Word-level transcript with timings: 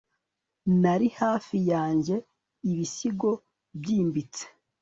nari 0.81 1.07
hafi 1.21 1.57
yanjye 1.71 2.15
ibisigo 2.71 3.29
byimbitse 3.79 4.43